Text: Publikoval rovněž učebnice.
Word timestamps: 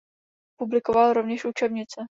Publikoval 0.59 1.13
rovněž 1.13 1.45
učebnice. 1.45 2.01